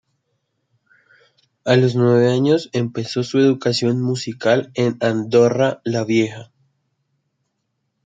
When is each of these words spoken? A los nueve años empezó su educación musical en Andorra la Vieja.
A 1.63 1.75
los 1.75 1.93
nueve 1.93 2.31
años 2.31 2.71
empezó 2.73 3.21
su 3.21 3.37
educación 3.37 4.01
musical 4.01 4.71
en 4.73 4.97
Andorra 4.99 5.79
la 5.83 6.03
Vieja. 6.05 6.49